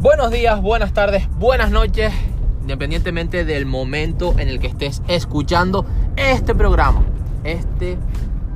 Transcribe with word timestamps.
Buenos 0.00 0.30
días, 0.30 0.62
buenas 0.62 0.94
tardes, 0.94 1.28
buenas 1.38 1.70
noches, 1.70 2.10
independientemente 2.62 3.44
del 3.44 3.66
momento 3.66 4.34
en 4.38 4.48
el 4.48 4.58
que 4.58 4.68
estés 4.68 5.02
escuchando 5.08 5.84
este 6.16 6.54
programa, 6.54 7.02
este 7.44 7.98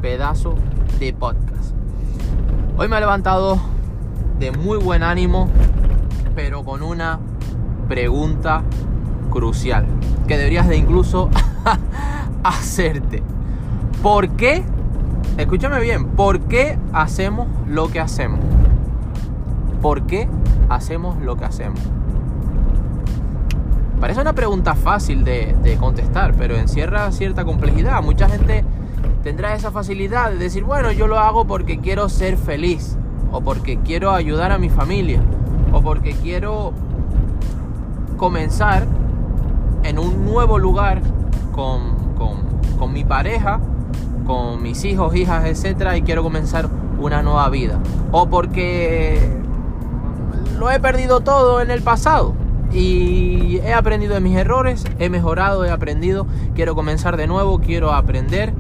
pedazo 0.00 0.54
de 0.98 1.12
podcast. 1.12 1.74
Hoy 2.78 2.88
me 2.88 2.96
he 2.96 3.00
levantado 3.00 3.60
de 4.38 4.52
muy 4.52 4.78
buen 4.78 5.02
ánimo, 5.02 5.50
pero 6.34 6.64
con 6.64 6.82
una 6.82 7.20
pregunta 7.88 8.62
crucial 9.30 9.84
que 10.26 10.38
deberías 10.38 10.66
de 10.66 10.78
incluso 10.78 11.28
hacerte. 12.42 13.22
¿Por 14.02 14.30
qué? 14.30 14.64
Escúchame 15.36 15.78
bien, 15.80 16.06
¿por 16.06 16.40
qué 16.40 16.78
hacemos 16.94 17.48
lo 17.68 17.90
que 17.90 18.00
hacemos? 18.00 18.53
¿Por 19.84 20.06
qué 20.06 20.26
hacemos 20.70 21.20
lo 21.20 21.36
que 21.36 21.44
hacemos? 21.44 21.78
Parece 24.00 24.22
una 24.22 24.32
pregunta 24.32 24.74
fácil 24.74 25.24
de, 25.24 25.76
contestar, 25.78 26.32
pero 26.38 26.56
encierra 26.56 27.12
cierta 27.12 27.44
complejidad. 27.44 28.02
Mucha 28.02 28.26
gente 28.30 28.64
tendrá 29.22 29.54
esa 29.54 29.70
facilidad 29.70 30.30
de 30.30 30.38
decir, 30.38 30.64
bueno, 30.64 30.90
yo 30.90 31.06
lo 31.06 31.18
hago 31.18 31.44
porque 31.44 31.80
quiero 31.80 32.08
ser 32.08 32.38
feliz, 32.38 32.96
o 33.30 33.42
porque 33.42 33.78
quiero 33.80 34.12
ayudar 34.12 34.52
a 34.52 34.58
mi 34.58 34.70
familia, 34.70 35.20
o 35.70 35.82
porque 35.82 36.12
quiero 36.14 36.72
comenzar 38.16 38.86
en 39.82 39.98
un 39.98 40.24
nuevo 40.24 40.58
lugar 40.58 41.02
con, 41.52 42.14
con 42.78 42.90
mi 42.90 43.04
pareja, 43.04 43.60
con 44.26 44.62
mis 44.62 44.82
hijos, 44.86 45.14
hijas, 45.14 45.44
etcétera, 45.44 45.94
y 45.98 46.00
quiero 46.00 46.22
comenzar 46.22 46.70
una 46.98 47.20
nueva 47.20 47.50
vida. 47.50 47.78
O 48.12 48.30
porque 48.30 49.44
lo 50.58 50.70
he 50.70 50.80
perdido 50.80 51.20
todo 51.20 51.60
en 51.60 51.70
el 51.70 51.82
pasado 51.82 52.34
y 52.72 53.58
he 53.58 53.72
aprendido 53.72 54.14
de 54.14 54.20
mis 54.20 54.36
errores, 54.36 54.84
he 54.98 55.08
mejorado, 55.08 55.64
he 55.64 55.70
aprendido, 55.70 56.26
quiero 56.54 56.74
comenzar 56.74 57.16
de 57.16 57.26
nuevo, 57.26 57.60
quiero 57.60 57.92
aprender. 57.92 58.52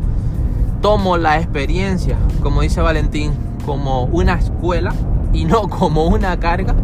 Tomo 0.80 1.16
la 1.16 1.38
experiencia, 1.38 2.16
como 2.42 2.60
dice 2.60 2.80
Valentín, 2.80 3.32
como 3.64 4.04
una 4.04 4.34
escuela 4.34 4.94
y 5.32 5.44
no 5.44 5.68
como 5.68 6.06
una 6.06 6.38
carga. 6.38 6.74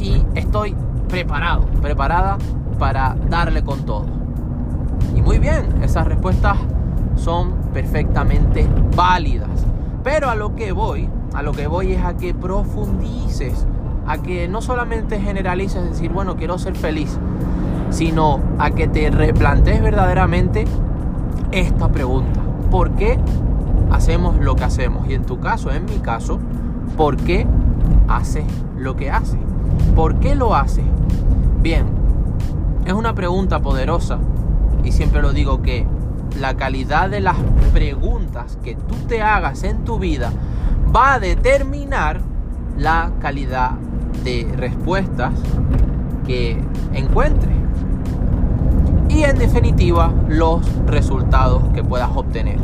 Y 0.00 0.24
estoy 0.34 0.74
preparado, 1.08 1.66
preparada 1.80 2.38
para 2.78 3.16
darle 3.28 3.62
con 3.62 3.84
todo. 3.84 4.06
Y 5.14 5.22
muy 5.22 5.38
bien, 5.38 5.82
esas 5.82 6.06
respuestas 6.06 6.56
son 7.14 7.52
perfectamente 7.72 8.68
válidas. 8.96 9.66
Pero 10.02 10.28
a 10.28 10.34
lo 10.34 10.56
que 10.56 10.72
voy, 10.72 11.08
a 11.34 11.42
lo 11.42 11.52
que 11.52 11.68
voy 11.68 11.92
es 11.92 12.04
a 12.04 12.16
que 12.16 12.34
profundices 12.34 13.66
a 14.06 14.18
que 14.18 14.48
no 14.48 14.60
solamente 14.60 15.20
generalices 15.20 15.84
decir, 15.84 16.10
bueno, 16.10 16.36
quiero 16.36 16.58
ser 16.58 16.76
feliz, 16.76 17.18
sino 17.90 18.40
a 18.58 18.70
que 18.70 18.88
te 18.88 19.10
replantees 19.10 19.82
verdaderamente 19.82 20.64
esta 21.52 21.88
pregunta. 21.88 22.40
¿Por 22.70 22.92
qué 22.92 23.18
hacemos 23.90 24.38
lo 24.38 24.56
que 24.56 24.64
hacemos? 24.64 25.08
Y 25.08 25.14
en 25.14 25.24
tu 25.24 25.38
caso, 25.40 25.70
en 25.70 25.84
mi 25.84 25.98
caso, 25.98 26.40
¿por 26.96 27.16
qué 27.16 27.46
haces 28.08 28.44
lo 28.76 28.96
que 28.96 29.10
haces? 29.10 29.40
¿Por 29.94 30.18
qué 30.20 30.34
lo 30.34 30.54
haces? 30.54 30.84
Bien, 31.60 31.86
es 32.84 32.92
una 32.92 33.14
pregunta 33.14 33.60
poderosa 33.60 34.18
y 34.82 34.92
siempre 34.92 35.22
lo 35.22 35.32
digo 35.32 35.62
que 35.62 35.86
la 36.40 36.54
calidad 36.54 37.10
de 37.10 37.20
las 37.20 37.36
preguntas 37.72 38.58
que 38.64 38.74
tú 38.74 38.94
te 39.06 39.22
hagas 39.22 39.62
en 39.64 39.84
tu 39.84 39.98
vida 39.98 40.32
va 40.94 41.14
a 41.14 41.20
determinar 41.20 42.20
la 42.76 43.12
calidad 43.20 43.72
de 44.24 44.48
respuestas 44.56 45.32
que 46.26 46.58
encuentres. 46.92 47.56
Y 49.08 49.24
en 49.24 49.38
definitiva, 49.38 50.12
los 50.28 50.62
resultados 50.86 51.62
que 51.74 51.84
puedas 51.84 52.10
obtener. 52.14 52.58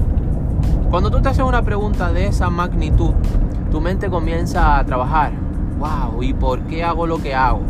Cuando 0.91 1.11
tú 1.11 1.21
te 1.21 1.29
haces 1.29 1.45
una 1.45 1.63
pregunta 1.63 2.13
de 2.13 2.27
esa 2.27 2.49
magnitud, 2.49 3.13
tu 3.71 3.81
mente 3.81 4.09
comienza 4.09 4.79
a 4.79 4.85
trabajar. 4.85 5.33
Wow, 5.79 6.23
¿y 6.23 6.33
por 6.33 6.61
qué 6.61 6.83
hago 6.83 7.07
lo 7.07 7.19
que 7.19 7.35
hago? 7.35 7.61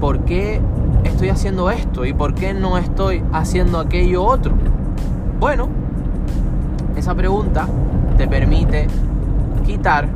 ¿Por 0.00 0.20
qué 0.20 0.60
estoy 1.04 1.28
haciendo 1.28 1.70
esto? 1.70 2.04
¿Y 2.04 2.12
por 2.12 2.34
qué 2.34 2.54
no 2.54 2.76
estoy 2.76 3.22
haciendo 3.32 3.78
aquello 3.78 4.24
otro? 4.24 4.52
Bueno, 5.38 5.68
esa 6.96 7.14
pregunta 7.14 7.66
te 8.16 8.26
permite 8.26 8.88
quitar, 9.64 10.08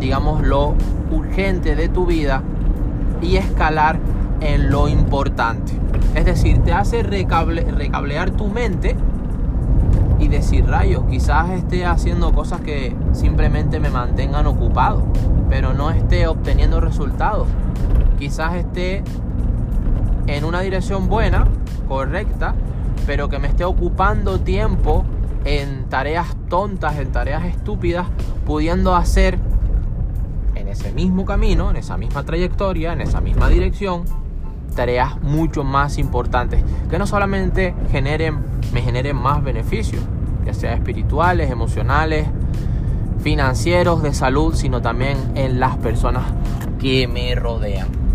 digamos, 0.00 0.46
lo 0.46 0.74
urgente 1.10 1.76
de 1.76 1.88
tu 1.88 2.06
vida 2.06 2.42
y 3.20 3.36
escalar 3.36 3.98
en 4.40 4.70
lo 4.70 4.88
importante. 4.88 5.72
Es 6.14 6.24
decir, 6.24 6.62
te 6.62 6.72
hace 6.72 7.02
recablear 7.02 8.30
tu 8.30 8.48
mente 8.48 8.96
y 10.18 10.28
decir, 10.28 10.66
rayos, 10.66 11.04
quizás 11.08 11.50
esté 11.50 11.86
haciendo 11.86 12.32
cosas 12.32 12.60
que 12.60 12.94
simplemente 13.12 13.78
me 13.78 13.90
mantengan 13.90 14.46
ocupado, 14.46 15.04
pero 15.48 15.74
no 15.74 15.90
esté 15.90 16.26
obteniendo 16.26 16.80
resultados. 16.80 17.46
Quizás 18.18 18.54
esté 18.54 19.04
en 20.26 20.44
una 20.44 20.60
dirección 20.60 21.08
buena, 21.08 21.46
correcta, 21.88 22.54
pero 23.06 23.28
que 23.28 23.38
me 23.38 23.48
esté 23.48 23.64
ocupando 23.64 24.40
tiempo 24.40 25.04
en 25.44 25.88
tareas 25.88 26.36
tontas, 26.48 26.98
en 26.98 27.12
tareas 27.12 27.44
estúpidas, 27.44 28.06
pudiendo 28.44 28.94
hacer 28.94 29.38
en 30.68 30.72
ese 30.72 30.92
mismo 30.92 31.24
camino, 31.24 31.70
en 31.70 31.76
esa 31.76 31.96
misma 31.96 32.24
trayectoria, 32.24 32.92
en 32.92 33.00
esa 33.00 33.22
misma 33.22 33.48
dirección, 33.48 34.04
tareas 34.76 35.18
mucho 35.22 35.64
más 35.64 35.96
importantes 35.96 36.62
que 36.90 36.98
no 36.98 37.06
solamente 37.06 37.74
generen, 37.90 38.38
me 38.74 38.82
generen 38.82 39.16
más 39.16 39.42
beneficios, 39.42 40.02
ya 40.44 40.52
sea 40.52 40.74
espirituales, 40.74 41.50
emocionales, 41.50 42.28
financieros, 43.22 44.02
de 44.02 44.12
salud, 44.12 44.54
sino 44.54 44.82
también 44.82 45.16
en 45.36 45.58
las 45.58 45.78
personas 45.78 46.24
que 46.78 47.08
me 47.08 47.34
rodean. 47.34 48.07